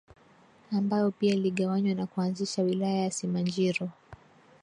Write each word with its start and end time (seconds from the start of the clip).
ambayo 0.71 1.11
pia 1.11 1.33
iligawanywa 1.33 1.95
na 1.95 2.05
kuanzisha 2.05 2.61
Wilaya 2.61 2.97
ya 2.97 3.11
Simanjiro 3.11 3.89